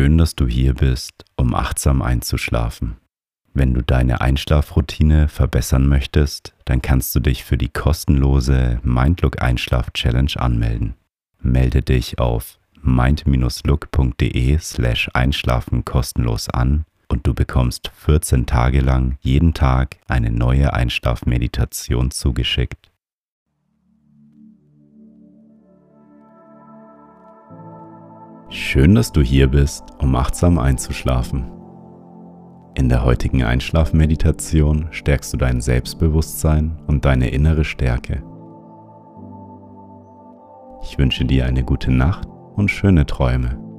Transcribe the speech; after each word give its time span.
Schön, 0.00 0.16
dass 0.16 0.34
du 0.34 0.48
hier 0.48 0.72
bist, 0.72 1.26
um 1.36 1.54
achtsam 1.54 2.00
einzuschlafen. 2.00 2.96
Wenn 3.52 3.74
du 3.74 3.82
deine 3.82 4.22
Einschlafroutine 4.22 5.28
verbessern 5.28 5.86
möchtest, 5.86 6.54
dann 6.64 6.80
kannst 6.80 7.14
du 7.14 7.20
dich 7.20 7.44
für 7.44 7.58
die 7.58 7.68
kostenlose 7.68 8.80
Mindlook 8.82 9.42
Einschlaf 9.42 9.90
Challenge 9.92 10.32
anmelden. 10.36 10.94
Melde 11.42 11.82
dich 11.82 12.18
auf 12.18 12.58
mind-look.de 12.80 14.58
slash 14.58 15.10
einschlafen 15.12 15.84
kostenlos 15.84 16.48
an 16.48 16.86
und 17.08 17.26
du 17.26 17.34
bekommst 17.34 17.90
14 17.94 18.46
Tage 18.46 18.80
lang 18.80 19.18
jeden 19.20 19.52
Tag 19.52 19.98
eine 20.08 20.30
neue 20.30 20.72
Einschlafmeditation 20.72 22.10
zugeschickt. 22.10 22.89
Schön, 28.52 28.96
dass 28.96 29.12
du 29.12 29.22
hier 29.22 29.46
bist, 29.46 29.84
um 30.00 30.12
achtsam 30.16 30.58
einzuschlafen. 30.58 31.44
In 32.74 32.88
der 32.88 33.04
heutigen 33.04 33.44
Einschlafmeditation 33.44 34.88
stärkst 34.90 35.32
du 35.32 35.36
dein 35.36 35.60
Selbstbewusstsein 35.60 36.76
und 36.88 37.04
deine 37.04 37.30
innere 37.30 37.62
Stärke. 37.62 38.24
Ich 40.82 40.98
wünsche 40.98 41.24
dir 41.24 41.46
eine 41.46 41.62
gute 41.62 41.92
Nacht 41.92 42.26
und 42.56 42.72
schöne 42.72 43.06
Träume. 43.06 43.69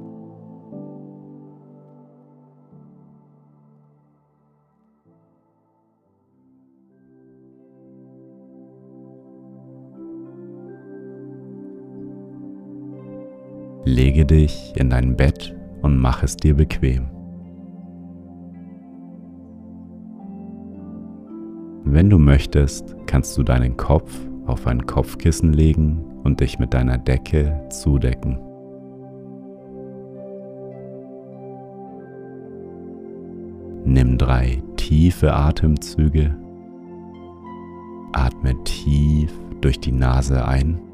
Lege 13.84 14.24
dich 14.24 14.72
in 14.76 14.90
dein 14.90 15.16
Bett 15.16 15.56
und 15.82 15.98
mach 15.98 16.22
es 16.22 16.36
dir 16.36 16.54
bequem. 16.54 17.10
Wenn 21.84 22.08
du 22.08 22.16
möchtest, 22.16 22.94
kannst 23.06 23.36
du 23.36 23.42
deinen 23.42 23.76
Kopf 23.76 24.16
auf 24.46 24.68
ein 24.68 24.86
Kopfkissen 24.86 25.52
legen 25.52 26.04
und 26.22 26.38
dich 26.38 26.60
mit 26.60 26.74
deiner 26.74 26.96
Decke 26.96 27.66
zudecken. 27.70 28.38
Nimm 33.84 34.16
drei 34.16 34.62
tiefe 34.76 35.34
Atemzüge. 35.34 36.36
Atme 38.12 38.54
tief 38.62 39.32
durch 39.60 39.80
die 39.80 39.92
Nase 39.92 40.46
ein. 40.46 40.91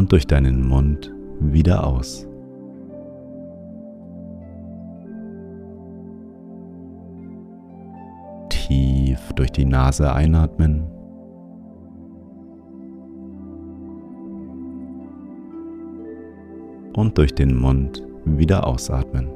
Und 0.00 0.12
durch 0.12 0.26
deinen 0.26 0.66
Mund 0.66 1.14
wieder 1.40 1.86
aus. 1.86 2.26
Tief 8.48 9.20
durch 9.34 9.52
die 9.52 9.66
Nase 9.66 10.10
einatmen. 10.10 10.86
Und 16.94 17.18
durch 17.18 17.34
den 17.34 17.54
Mund 17.54 18.02
wieder 18.24 18.66
ausatmen. 18.66 19.28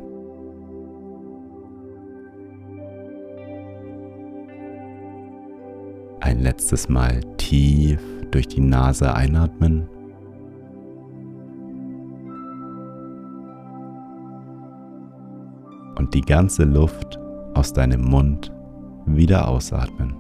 Ein 6.21 6.41
letztes 6.41 6.89
Mal 6.89 7.21
tief 7.37 8.01
durch 8.31 8.49
die 8.49 8.63
Nase 8.63 9.15
einatmen. 9.15 9.94
Und 16.05 16.13
die 16.13 16.21
ganze 16.21 16.65
Luft 16.65 17.19
aus 17.55 17.73
deinem 17.73 18.03
Mund 18.03 18.53
wieder 19.07 19.49
ausatmen. 19.49 20.15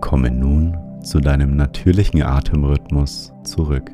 Komme 0.00 0.30
nun 0.30 0.78
zu 1.02 1.20
deinem 1.20 1.56
natürlichen 1.56 2.22
Atemrhythmus 2.22 3.34
zurück. 3.44 3.90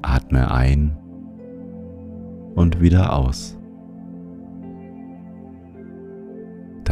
Atme 0.00 0.50
ein 0.50 0.96
und 2.54 2.80
wieder 2.80 3.14
aus. 3.14 3.58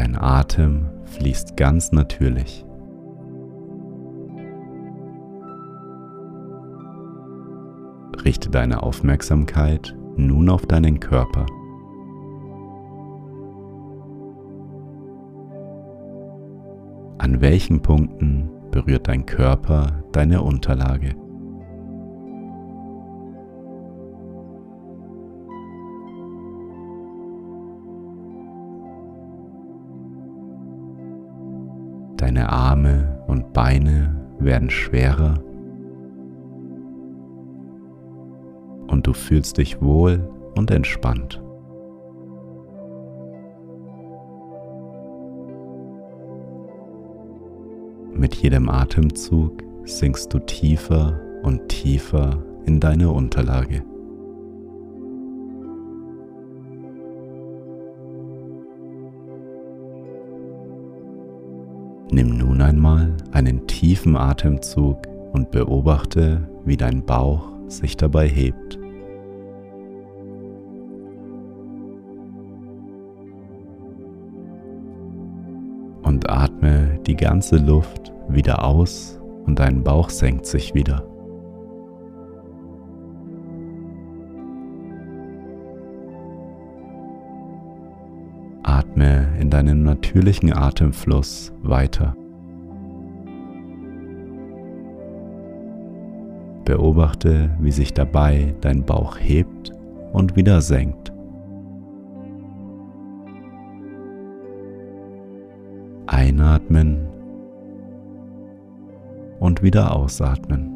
Dein 0.01 0.17
Atem 0.17 0.89
fließt 1.05 1.59
ganz 1.59 1.93
natürlich. 1.93 2.65
Richte 8.25 8.49
deine 8.49 8.83
Aufmerksamkeit 8.83 9.95
nun 10.17 10.49
auf 10.49 10.65
deinen 10.65 11.01
Körper. 11.01 11.45
An 17.19 17.43
welchen 17.43 17.83
Punkten 17.83 18.49
berührt 18.71 19.07
dein 19.07 19.27
Körper 19.27 20.03
deine 20.13 20.41
Unterlage? 20.41 21.15
Beine 33.63 34.17
werden 34.39 34.71
schwerer 34.71 35.35
und 38.89 39.07
du 39.07 39.13
fühlst 39.13 39.59
dich 39.59 39.83
wohl 39.83 40.27
und 40.57 40.71
entspannt. 40.71 41.43
Mit 48.15 48.35
jedem 48.37 48.71
Atemzug 48.71 49.63
sinkst 49.85 50.33
du 50.33 50.39
tiefer 50.39 51.21
und 51.43 51.69
tiefer 51.69 52.43
in 52.65 52.81
deine 52.81 53.11
Unterlage. 53.11 53.83
Nun 62.61 62.69
einmal 62.69 63.17
einen 63.33 63.67
tiefen 63.67 64.17
Atemzug 64.17 64.99
und 65.33 65.51
beobachte, 65.51 66.49
wie 66.65 66.77
dein 66.77 67.05
Bauch 67.05 67.49
sich 67.69 67.97
dabei 67.97 68.29
hebt. 68.29 68.79
Und 76.03 76.29
atme 76.29 76.99
die 77.07 77.17
ganze 77.17 77.57
Luft 77.57 78.13
wieder 78.29 78.65
aus 78.65 79.19
und 79.47 79.59
dein 79.59 79.83
Bauch 79.83 80.11
senkt 80.11 80.45
sich 80.45 80.75
wieder. 80.75 81.07
Atme 88.63 89.29
in 89.41 89.49
deinem 89.49 89.83
natürlichen 89.83 90.53
Atemfluss 90.53 91.53
weiter. 91.63 92.15
Beobachte, 96.71 97.51
wie 97.59 97.73
sich 97.73 97.95
dabei 97.95 98.55
dein 98.61 98.85
Bauch 98.85 99.19
hebt 99.19 99.73
und 100.13 100.37
wieder 100.37 100.61
senkt. 100.61 101.13
Einatmen 106.07 107.09
und 109.41 109.65
wieder 109.65 109.97
ausatmen. 109.97 110.73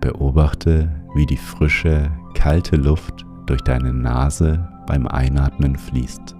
Beobachte, 0.00 0.88
wie 1.14 1.26
die 1.26 1.36
frische, 1.36 2.10
kalte 2.32 2.76
Luft 2.76 3.26
durch 3.44 3.60
deine 3.60 3.92
Nase 3.92 4.66
beim 4.86 5.06
Einatmen 5.06 5.76
fließt. 5.76 6.34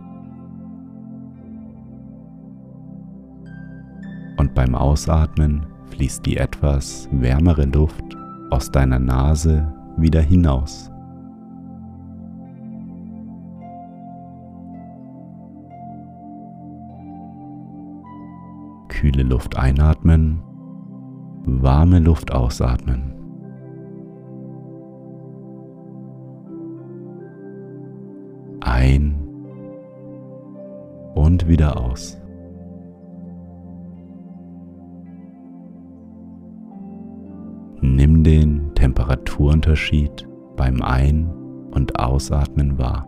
Beim 4.54 4.74
Ausatmen 4.74 5.66
fließt 5.90 6.24
die 6.26 6.36
etwas 6.36 7.08
wärmere 7.12 7.64
Luft 7.64 8.04
aus 8.50 8.70
deiner 8.70 8.98
Nase 8.98 9.72
wieder 9.96 10.20
hinaus. 10.20 10.90
Kühle 18.88 19.22
Luft 19.22 19.56
einatmen 19.56 20.40
warme 21.46 21.98
Luft 21.98 22.32
ausatmen. 22.32 23.12
Ein 28.60 29.14
und 31.14 31.46
wieder 31.48 31.78
aus. 31.78 32.23
Temperaturunterschied 39.04 40.26
beim 40.56 40.80
Ein- 40.80 41.30
und 41.72 41.98
Ausatmen 41.98 42.78
wahr. 42.78 43.06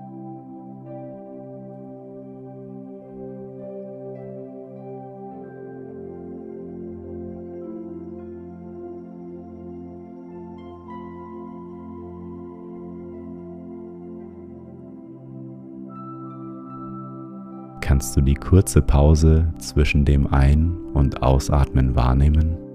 Kannst 17.80 18.16
du 18.16 18.20
die 18.20 18.34
kurze 18.34 18.82
Pause 18.82 19.54
zwischen 19.58 20.04
dem 20.04 20.26
Ein- 20.26 20.76
und 20.92 21.22
Ausatmen 21.22 21.94
wahrnehmen? 21.94 22.65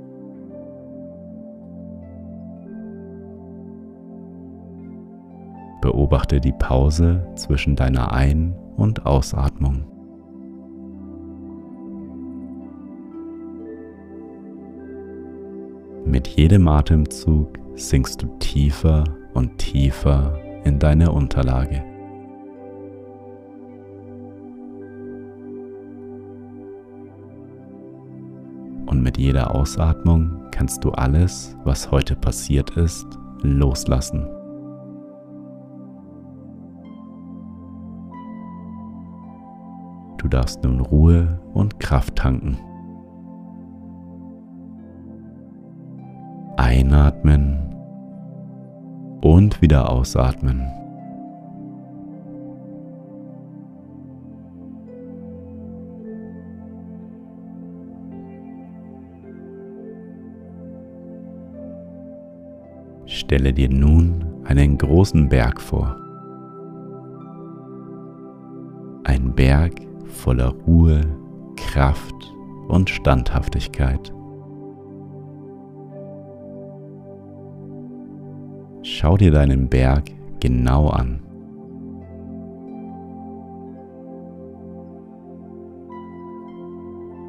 Beobachte 5.91 6.39
die 6.39 6.53
Pause 6.53 7.27
zwischen 7.35 7.75
deiner 7.75 8.13
Ein- 8.13 8.55
und 8.77 9.05
Ausatmung. 9.05 9.83
Mit 16.05 16.29
jedem 16.29 16.69
Atemzug 16.69 17.59
sinkst 17.75 18.21
du 18.21 18.27
tiefer 18.39 19.03
und 19.33 19.57
tiefer 19.57 20.39
in 20.63 20.79
deine 20.79 21.11
Unterlage. 21.11 21.83
Und 28.85 29.03
mit 29.03 29.17
jeder 29.17 29.53
Ausatmung 29.53 30.37
kannst 30.51 30.85
du 30.85 30.91
alles, 30.91 31.57
was 31.65 31.91
heute 31.91 32.15
passiert 32.15 32.77
ist, 32.77 33.07
loslassen. 33.41 34.25
Darfst 40.31 40.63
nun 40.63 40.79
Ruhe 40.79 41.39
und 41.53 41.79
Kraft 41.79 42.15
tanken. 42.15 42.57
Einatmen 46.57 47.59
und 49.21 49.61
wieder 49.61 49.89
ausatmen. 49.89 50.67
Stelle 63.05 63.53
dir 63.53 63.69
nun 63.69 64.25
einen 64.45 64.77
großen 64.77 65.29
Berg 65.29 65.61
vor. 65.61 65.97
Ein 69.03 69.33
Berg 69.33 69.90
voller 70.11 70.53
Ruhe, 70.67 71.01
Kraft 71.55 72.33
und 72.67 72.89
Standhaftigkeit. 72.89 74.13
Schau 78.83 79.17
dir 79.17 79.31
deinen 79.31 79.67
Berg 79.67 80.11
genau 80.39 80.89
an. 80.89 81.21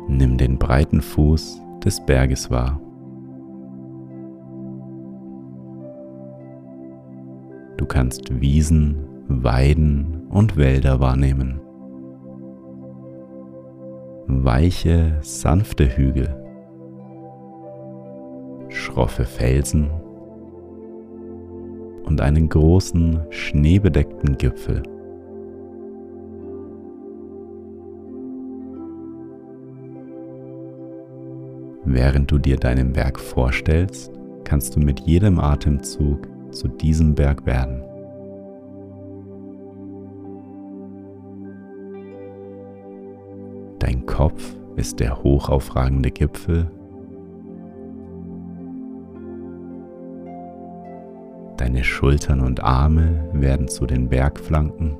Nimm 0.08 0.36
den 0.36 0.58
breiten 0.58 1.00
Fuß 1.00 1.62
des 1.84 2.04
Berges 2.04 2.50
wahr. 2.50 2.80
Du 7.78 7.86
kannst 7.86 8.40
Wiesen, 8.40 8.98
Weiden 9.28 10.26
und 10.28 10.56
Wälder 10.56 11.00
wahrnehmen 11.00 11.61
weiche, 14.40 15.18
sanfte 15.20 15.96
Hügel, 15.96 16.34
schroffe 18.68 19.24
Felsen 19.24 19.90
und 22.04 22.20
einen 22.20 22.48
großen, 22.48 23.20
schneebedeckten 23.30 24.36
Gipfel. 24.38 24.82
Während 31.84 32.30
du 32.30 32.38
dir 32.38 32.56
deinen 32.56 32.92
Berg 32.92 33.18
vorstellst, 33.18 34.12
kannst 34.44 34.76
du 34.76 34.80
mit 34.80 35.00
jedem 35.00 35.38
Atemzug 35.38 36.28
zu 36.50 36.68
diesem 36.68 37.14
Berg 37.14 37.44
werden. 37.44 37.81
Dein 44.02 44.16
Kopf 44.16 44.56
ist 44.74 44.98
der 44.98 45.22
hochaufragende 45.22 46.10
Gipfel. 46.10 46.68
Deine 51.56 51.84
Schultern 51.84 52.40
und 52.40 52.64
Arme 52.64 53.28
werden 53.32 53.68
zu 53.68 53.86
den 53.86 54.08
Bergflanken. 54.08 54.96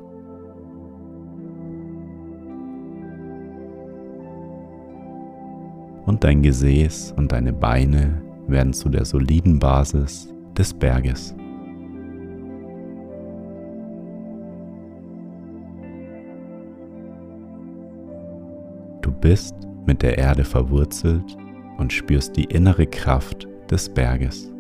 Und 6.07 6.23
dein 6.23 6.43
Gesäß 6.43 7.13
und 7.17 7.33
deine 7.33 7.53
Beine 7.53 8.23
werden 8.47 8.73
zu 8.73 8.89
der 8.89 9.05
soliden 9.05 9.59
Basis 9.59 10.33
des 10.57 10.73
Berges. 10.73 11.35
Bist 19.23 19.55
mit 19.87 20.03
der 20.03 20.19
Erde 20.19 20.45
verwurzelt 20.45 21.39
und 21.79 21.93
spürst 21.93 22.37
die 22.37 22.45
innere 22.45 22.87
Kraft 22.87 23.49
des 23.71 23.89
Berges. 23.89 24.53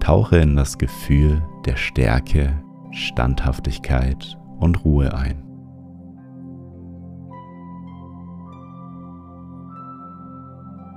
Tauche 0.00 0.38
in 0.38 0.56
das 0.56 0.78
Gefühl 0.78 1.42
der 1.66 1.76
Stärke, 1.76 2.62
Standhaftigkeit 2.92 4.38
und 4.60 4.84
Ruhe 4.84 5.12
ein. 5.12 5.42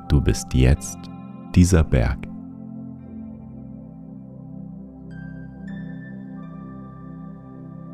Du 0.10 0.22
bist 0.22 0.54
jetzt 0.54 0.98
dieser 1.56 1.84
Berg. 1.84 2.20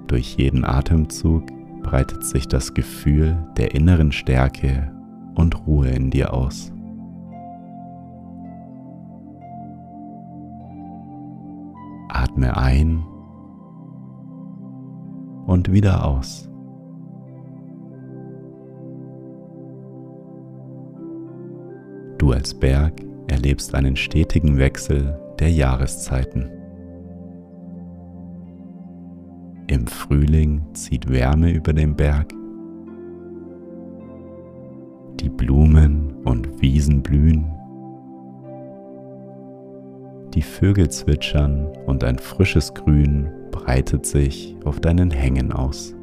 Durch 0.07 0.35
jeden 0.35 0.65
Atemzug 0.65 1.43
breitet 1.81 2.23
sich 2.23 2.47
das 2.47 2.73
Gefühl 2.73 3.37
der 3.57 3.73
inneren 3.73 4.11
Stärke 4.11 4.91
und 5.35 5.65
Ruhe 5.65 5.89
in 5.89 6.11
dir 6.11 6.33
aus. 6.33 6.71
Atme 12.09 12.55
ein 12.55 13.03
und 15.45 15.71
wieder 15.71 16.05
aus. 16.05 16.49
Du 22.17 22.31
als 22.31 22.53
Berg 22.53 22.93
erlebst 23.27 23.75
einen 23.75 23.95
stetigen 23.95 24.57
Wechsel 24.57 25.19
der 25.39 25.51
Jahreszeiten. 25.51 26.54
Im 29.67 29.87
Frühling 29.87 30.61
zieht 30.73 31.09
Wärme 31.09 31.51
über 31.51 31.73
den 31.73 31.95
Berg. 31.95 32.31
Die 35.19 35.29
Blumen 35.29 36.13
und 36.23 36.61
Wiesen 36.61 37.01
blühen. 37.01 37.51
Die 40.35 40.43
Vögel 40.43 40.89
zwitschern 40.89 41.67
und 41.87 42.03
ein 42.03 42.19
frisches 42.19 42.75
Grün 42.75 43.31
breitet 43.49 44.05
sich 44.05 44.55
auf 44.65 44.79
deinen 44.79 45.09
Hängen 45.09 45.51
aus. 45.51 45.94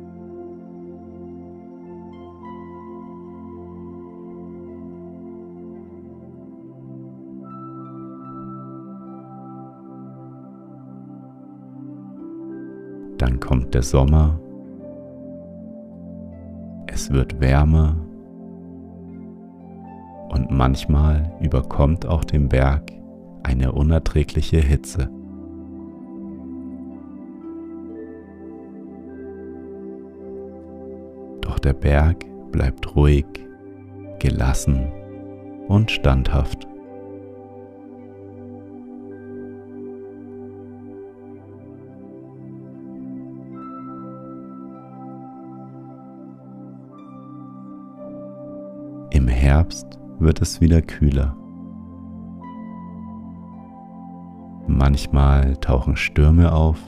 Dann 13.33 13.41
kommt 13.41 13.73
der 13.73 13.83
Sommer. 13.83 14.39
Es 16.87 17.11
wird 17.11 17.41
wärmer 17.41 17.97
und 20.29 20.51
manchmal 20.51 21.35
überkommt 21.41 22.05
auch 22.05 22.25
den 22.25 22.51
Berg 22.51 22.93
eine 23.43 23.73
unerträgliche 23.73 24.59
Hitze. 24.59 25.09
Doch 31.41 31.59
der 31.59 31.73
Berg 31.73 32.27
bleibt 32.53 32.95
ruhig, 32.95 33.25
gelassen 34.19 34.93
und 35.69 35.91
standhaft. 35.91 36.69
Herbst 49.53 49.99
wird 50.19 50.41
es 50.41 50.63
wieder 50.63 50.81
kühler. 50.81 51.37
Manchmal 54.67 55.59
tauchen 55.59 55.95
Stürme 55.95 56.55
auf. 56.55 56.79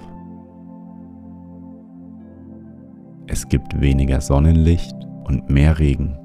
Es 3.26 3.47
gibt 3.50 3.78
weniger 3.83 4.23
Sonnenlicht 4.23 4.97
und 5.25 5.50
mehr 5.50 5.78
Regen. 5.78 6.16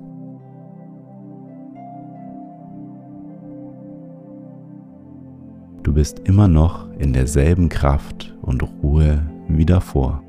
Du 5.84 5.94
bist 5.94 6.20
immer 6.20 6.48
noch 6.48 6.90
in 7.00 7.12
derselben 7.12 7.68
Kraft 7.68 8.34
und 8.42 8.64
Ruhe 8.82 9.30
wie 9.50 9.66
davor. 9.66 10.24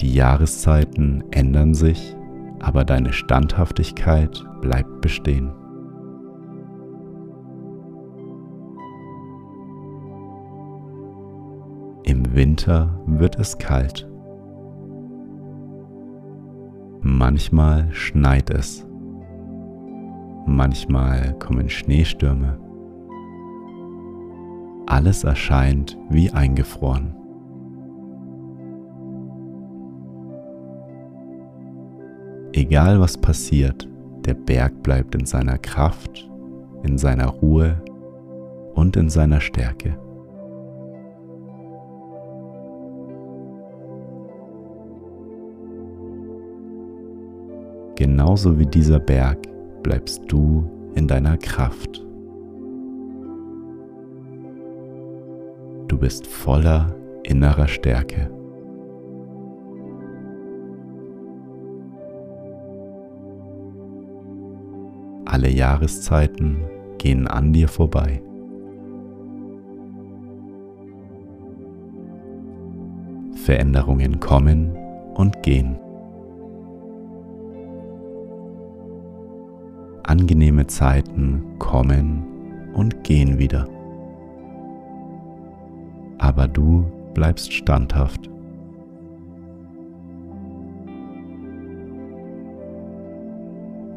Die 0.00 0.12
Jahreszeiten 0.12 1.22
ändern 1.30 1.74
sich, 1.74 2.16
aber 2.62 2.84
deine 2.84 3.12
Standhaftigkeit 3.12 4.42
bleibt 4.60 5.00
bestehen. 5.00 5.52
Im 12.04 12.34
Winter 12.34 13.00
wird 13.06 13.38
es 13.38 13.58
kalt. 13.58 14.08
Manchmal 17.00 17.88
schneit 17.92 18.50
es. 18.50 18.86
Manchmal 20.46 21.36
kommen 21.38 21.68
Schneestürme. 21.68 22.58
Alles 24.86 25.24
erscheint 25.24 25.96
wie 26.10 26.30
eingefroren. 26.30 27.14
Egal 32.54 33.00
was 33.00 33.16
passiert, 33.16 33.88
der 34.26 34.34
Berg 34.34 34.82
bleibt 34.82 35.14
in 35.14 35.24
seiner 35.24 35.56
Kraft, 35.56 36.28
in 36.82 36.98
seiner 36.98 37.28
Ruhe 37.28 37.82
und 38.74 38.94
in 38.96 39.08
seiner 39.08 39.40
Stärke. 39.40 39.98
Genauso 47.96 48.58
wie 48.58 48.66
dieser 48.66 49.00
Berg 49.00 49.38
bleibst 49.82 50.22
du 50.28 50.68
in 50.94 51.08
deiner 51.08 51.38
Kraft. 51.38 52.04
Du 55.88 55.96
bist 55.96 56.26
voller 56.26 56.94
innerer 57.22 57.68
Stärke. 57.68 58.41
Alle 65.32 65.48
Jahreszeiten 65.48 66.58
gehen 66.98 67.26
an 67.26 67.54
dir 67.54 67.66
vorbei. 67.66 68.22
Veränderungen 73.36 74.20
kommen 74.20 74.76
und 75.14 75.42
gehen. 75.42 75.78
Angenehme 80.02 80.66
Zeiten 80.66 81.42
kommen 81.58 82.24
und 82.74 83.02
gehen 83.02 83.38
wieder. 83.38 83.66
Aber 86.18 86.46
du 86.46 86.84
bleibst 87.14 87.54
standhaft. 87.54 88.28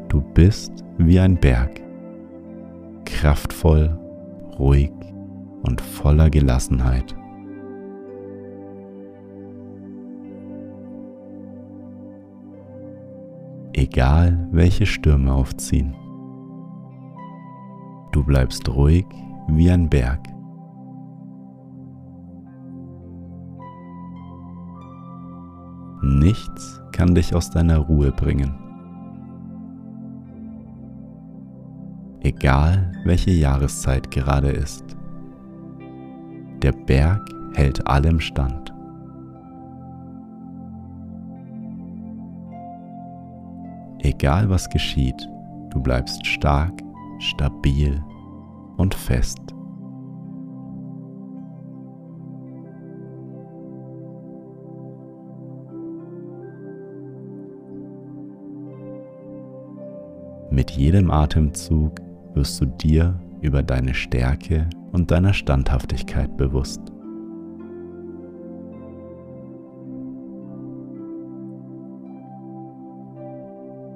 Du 0.08 0.22
bist 0.32 0.85
wie 0.98 1.20
ein 1.20 1.36
Berg, 1.38 1.80
kraftvoll, 3.04 3.98
ruhig 4.58 4.92
und 5.62 5.80
voller 5.80 6.30
Gelassenheit. 6.30 7.14
Egal 13.72 14.48
welche 14.52 14.86
Stürme 14.86 15.32
aufziehen. 15.32 15.94
Du 18.12 18.24
bleibst 18.24 18.68
ruhig 18.68 19.04
wie 19.48 19.70
ein 19.70 19.90
Berg. 19.90 20.20
Nichts 26.02 26.80
kann 26.92 27.14
dich 27.14 27.34
aus 27.34 27.50
deiner 27.50 27.78
Ruhe 27.78 28.12
bringen. 28.12 28.65
Egal 32.26 32.90
welche 33.04 33.30
Jahreszeit 33.30 34.10
gerade 34.10 34.50
ist. 34.50 34.84
Der 36.60 36.72
Berg 36.72 37.22
hält 37.54 37.86
allem 37.86 38.18
stand. 38.18 38.74
Egal 44.00 44.50
was 44.50 44.68
geschieht, 44.70 45.28
du 45.70 45.80
bleibst 45.80 46.26
stark 46.26 46.72
stabil 47.20 48.02
und 48.76 48.92
fest. 48.92 49.38
Mit 60.50 60.72
jedem 60.72 61.12
Atemzug 61.12 62.00
wirst 62.36 62.60
du 62.60 62.66
dir 62.66 63.18
über 63.40 63.62
deine 63.62 63.94
Stärke 63.94 64.68
und 64.92 65.10
deiner 65.10 65.32
Standhaftigkeit 65.32 66.36
bewusst. 66.36 66.80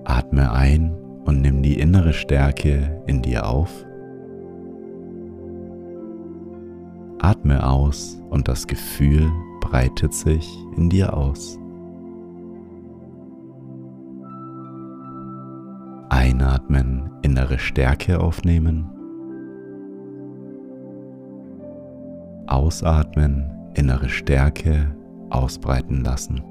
Atme 0.04 0.50
ein 0.50 0.96
und 1.24 1.42
nimm 1.42 1.62
die 1.62 1.78
innere 1.78 2.12
Stärke 2.12 3.02
in 3.06 3.22
dir 3.22 3.46
auf. 3.46 3.84
Atme 7.18 7.68
aus 7.68 8.20
und 8.30 8.48
das 8.48 8.66
Gefühl 8.66 9.30
breitet 9.60 10.14
sich 10.14 10.48
in 10.76 10.88
dir 10.88 11.14
aus. 11.14 11.59
Einatmen, 16.40 17.10
innere 17.20 17.58
Stärke 17.58 18.18
aufnehmen. 18.18 18.88
Ausatmen, 22.46 23.50
innere 23.74 24.08
Stärke 24.08 24.96
ausbreiten 25.28 26.02
lassen. 26.02 26.42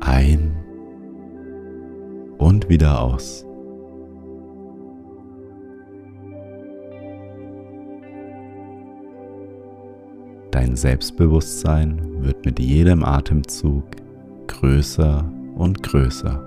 ein 0.00 0.56
und 2.38 2.68
wieder 2.68 3.00
aus. 3.00 3.47
Dein 10.68 10.76
Selbstbewusstsein 10.76 12.22
wird 12.22 12.44
mit 12.44 12.60
jedem 12.60 13.02
Atemzug 13.02 13.84
größer 14.48 15.24
und 15.56 15.82
größer. 15.82 16.38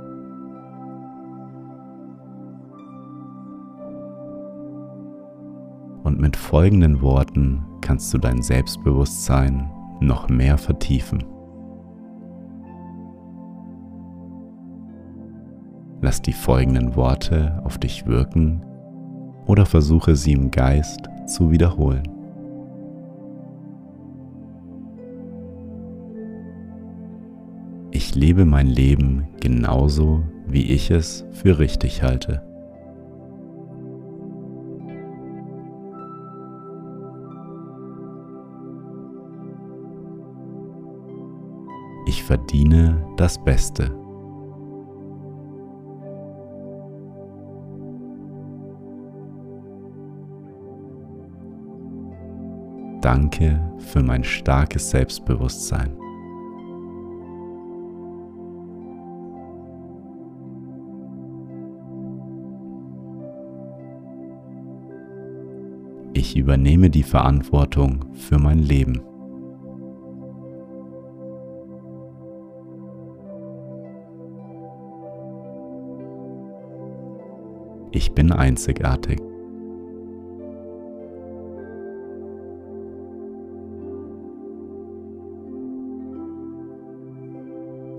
Und 6.04 6.20
mit 6.20 6.38
folgenden 6.38 7.02
Worten 7.02 7.66
kannst 7.82 8.14
du 8.14 8.20
dein 8.20 8.44
Selbstbewusstsein 8.44 9.72
noch 10.02 10.30
mehr 10.30 10.60
vertiefen. 10.60 11.24
Lass 16.02 16.22
die 16.22 16.34
folgenden 16.34 16.96
Worte 16.96 17.60
auf 17.64 17.80
dich 17.80 18.06
wirken 18.06 18.64
oder 19.48 19.66
versuche 19.66 20.16
sie 20.16 20.34
im 20.34 20.52
Geist 20.52 21.10
zu 21.26 21.50
wiederholen. 21.50 22.11
Ich 28.12 28.16
lebe 28.16 28.44
mein 28.44 28.68
Leben 28.68 29.26
genauso, 29.40 30.22
wie 30.46 30.70
ich 30.70 30.92
es 30.92 31.26
für 31.32 31.60
richtig 31.60 32.04
halte. 32.04 32.44
Ich 42.06 42.22
verdiene 42.22 43.02
das 43.16 43.42
Beste. 43.42 43.96
Danke 53.00 53.62
für 53.78 54.04
mein 54.04 54.26
starkes 54.26 54.90
Selbstbewusstsein. 54.90 56.01
Ich 66.22 66.38
übernehme 66.38 66.92
die 66.92 67.02
Verantwortung 67.02 68.14
für 68.14 68.38
mein 68.38 68.60
Leben. 68.60 69.02
Ich 77.92 78.12
bin 78.12 78.32
einzigartig. 78.32 79.20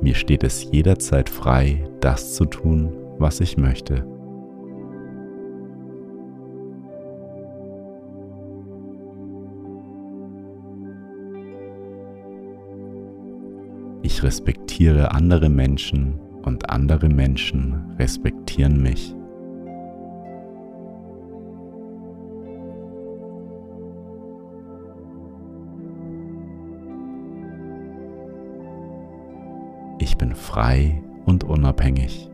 Mir 0.00 0.14
steht 0.14 0.44
es 0.44 0.70
jederzeit 0.70 1.28
frei, 1.28 1.84
das 2.00 2.34
zu 2.34 2.44
tun, 2.44 2.92
was 3.18 3.40
ich 3.40 3.56
möchte. 3.56 4.06
Ich 14.04 14.22
respektiere 14.24 15.12
andere 15.12 15.48
Menschen 15.48 16.18
und 16.42 16.70
andere 16.70 17.08
Menschen 17.08 17.94
respektieren 17.98 18.82
mich. 18.82 19.14
Ich 30.00 30.16
bin 30.18 30.34
frei 30.34 31.00
und 31.24 31.44
unabhängig. 31.44 32.28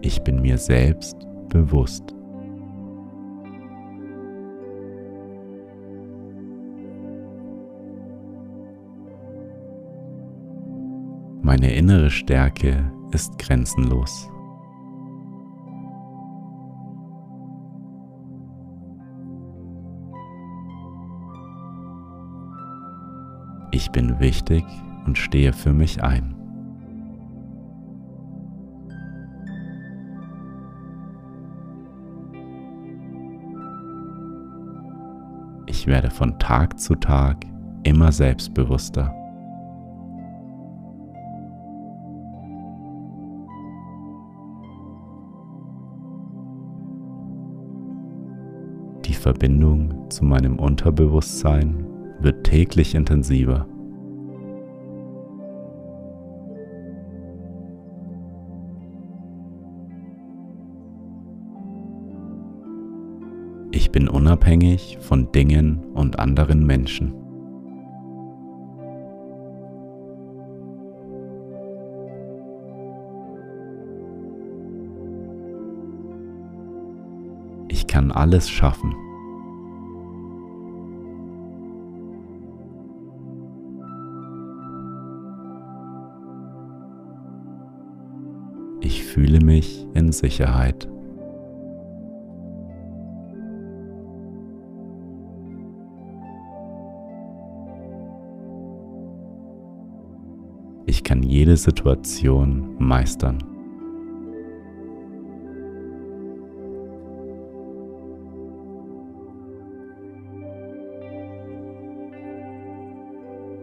Ich 0.00 0.22
bin 0.22 0.40
mir 0.40 0.56
selbst 0.56 1.28
bewusst. 1.48 2.14
Meine 11.42 11.72
innere 11.72 12.10
Stärke 12.10 12.92
ist 13.12 13.38
grenzenlos. 13.38 14.28
Ich 23.70 23.90
bin 23.92 24.20
wichtig 24.20 24.64
und 25.06 25.16
stehe 25.16 25.52
für 25.52 25.72
mich 25.72 26.02
ein. 26.02 26.27
Ich 35.78 35.86
werde 35.86 36.10
von 36.10 36.40
Tag 36.40 36.80
zu 36.80 36.96
Tag 36.96 37.46
immer 37.84 38.10
selbstbewusster. 38.10 39.14
Die 49.04 49.14
Verbindung 49.14 50.10
zu 50.10 50.24
meinem 50.24 50.58
Unterbewusstsein 50.58 51.86
wird 52.18 52.42
täglich 52.42 52.96
intensiver. 52.96 53.68
Ich 63.88 63.92
bin 63.92 64.06
unabhängig 64.06 64.98
von 65.00 65.32
Dingen 65.32 65.82
und 65.94 66.18
anderen 66.18 66.66
Menschen. 66.66 67.14
Ich 77.68 77.86
kann 77.86 78.12
alles 78.12 78.50
schaffen. 78.50 78.94
Ich 88.82 89.02
fühle 89.02 89.40
mich 89.40 89.86
in 89.94 90.12
Sicherheit. 90.12 90.90
Ich 100.88 101.04
kann 101.04 101.22
jede 101.22 101.54
Situation 101.58 102.74
meistern. 102.78 103.44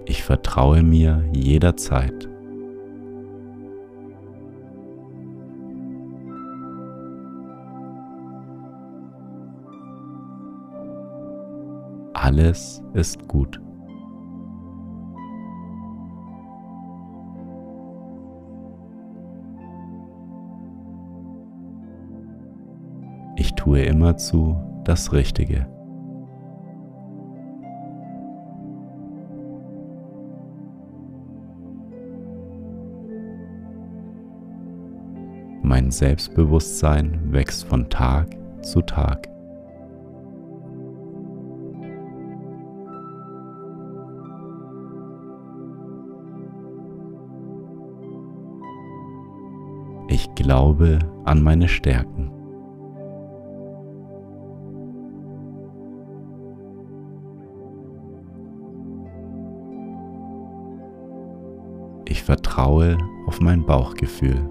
Ich 0.06 0.22
vertraue 0.22 0.84
mir 0.84 1.28
jederzeit. 1.34 2.30
Alles 12.14 12.84
ist 12.94 13.28
gut. 13.28 13.65
Tue 23.76 23.84
immerzu 23.84 24.56
das 24.86 25.12
Richtige. 25.12 25.68
Mein 35.62 35.92
Selbstbewusstsein 35.92 37.20
wächst 37.34 37.66
von 37.66 37.90
Tag 37.90 38.28
zu 38.62 38.82
Tag. 38.82 39.28
Ich 50.08 50.34
glaube 50.36 51.00
an 51.26 51.44
meine 51.44 51.68
Stärken. 51.68 52.35
Vertraue 62.56 62.98
auf 63.28 63.42
mein 63.42 63.66
Bauchgefühl. 63.66 64.50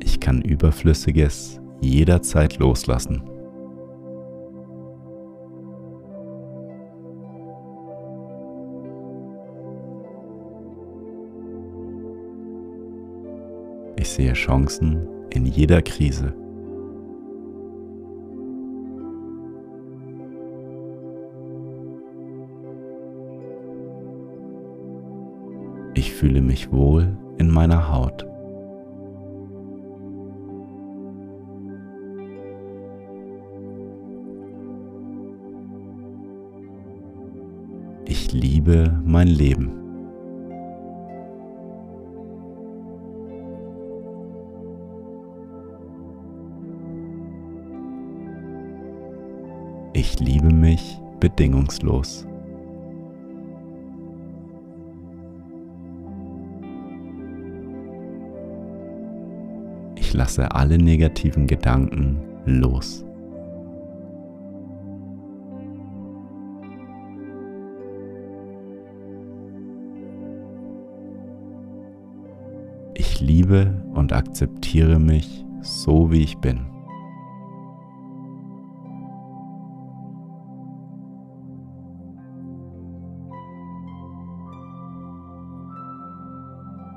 Ich 0.00 0.20
kann 0.20 0.42
über 0.42 0.68
Überflüssiges 0.68 1.60
jederzeit 1.80 2.58
loslassen. 2.58 3.22
Ich 13.96 14.08
sehe 14.08 14.34
Chancen 14.34 15.08
in 15.30 15.46
jeder 15.46 15.82
Krise. 15.82 16.45
Mich 26.56 26.72
wohl 26.72 27.14
in 27.36 27.50
meiner 27.50 27.92
Haut. 27.92 28.24
Ich 38.06 38.32
liebe 38.32 38.98
mein 39.04 39.28
Leben. 39.28 39.70
Ich 49.92 50.20
liebe 50.20 50.50
mich 50.54 50.98
bedingungslos. 51.20 52.26
Lasse 60.16 60.50
alle 60.52 60.78
negativen 60.78 61.46
Gedanken 61.46 62.18
los. 62.46 63.04
Ich 72.94 73.20
liebe 73.20 73.74
und 73.94 74.12
akzeptiere 74.12 74.98
mich 74.98 75.44
so, 75.60 76.10
wie 76.10 76.22
ich 76.22 76.38
bin. 76.38 76.60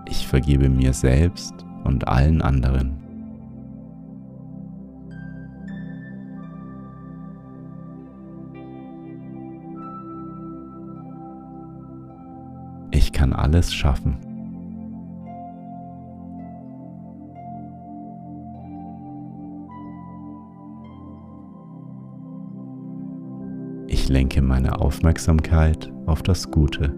Ich 0.07 0.25
vergebe 0.25 0.69
mir 0.69 0.93
selbst 0.93 1.53
und 1.83 2.07
allen 2.07 2.41
anderen. 2.41 2.98
Alles 13.49 13.73
schaffen. 13.73 14.15
Ich 23.87 24.07
lenke 24.07 24.43
meine 24.43 24.79
Aufmerksamkeit 24.79 25.91
auf 26.05 26.21
das 26.21 26.51
Gute. 26.51 26.93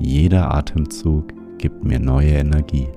Jeder 0.00 0.52
Atemzug 0.52 1.32
gibt 1.58 1.84
mir 1.84 2.00
neue 2.00 2.30
Energie. 2.30 2.88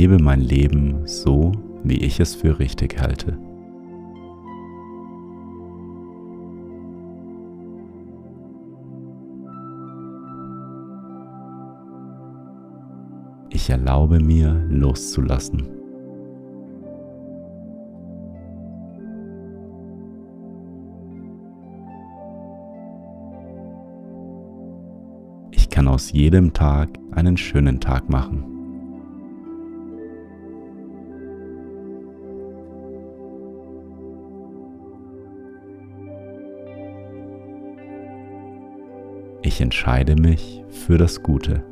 Lebe 0.00 0.18
mein 0.18 0.40
Leben 0.40 1.06
so, 1.06 1.52
wie 1.84 1.98
ich 1.98 2.20
es 2.20 2.34
für 2.34 2.58
richtig 2.58 2.98
halte. 2.98 3.38
Ich 13.50 13.68
erlaube 13.68 14.20
mir 14.20 14.64
loszulassen. 14.70 15.68
Ich 25.50 25.68
kann 25.68 25.88
aus 25.88 26.10
jedem 26.12 26.54
Tag 26.54 26.88
einen 27.10 27.36
schönen 27.36 27.80
Tag 27.80 28.08
machen. 28.08 28.49
Ich 39.50 39.60
entscheide 39.60 40.14
mich 40.14 40.62
für 40.68 40.96
das 40.96 41.24
Gute. 41.24 41.64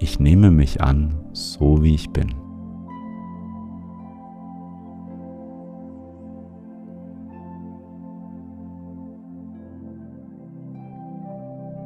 Ich 0.00 0.18
nehme 0.18 0.50
mich 0.50 0.82
an, 0.82 1.14
so 1.32 1.84
wie 1.84 1.94
ich 1.94 2.10
bin. 2.10 2.34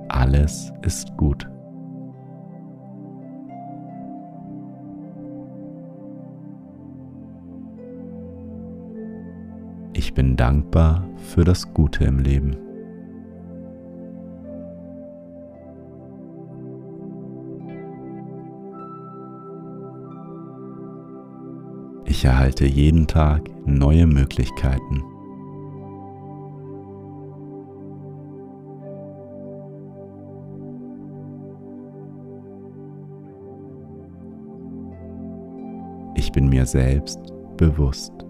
Alles 0.09 0.73
ist 0.81 1.14
gut. 1.18 1.47
Bin 10.18 10.35
dankbar 10.35 11.09
für 11.28 11.44
das 11.44 11.72
Gute 11.74 12.02
im 12.02 12.18
Leben. 12.18 12.57
Ich 22.04 22.24
erhalte 22.24 22.66
jeden 22.66 23.07
Tag 23.07 23.48
neue 23.64 24.09
Möglichkeiten. 24.09 25.04
Ich 36.16 36.33
bin 36.33 36.48
mir 36.48 36.66
selbst 36.66 37.20
bewusst. 37.57 38.28